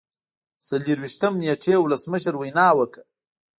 څلور 0.67 0.97
ویشتم 1.01 1.33
نیټې 1.41 1.73
ولسمشر 1.79 2.33
وینا 2.37 2.67
وکړه. 2.75 3.03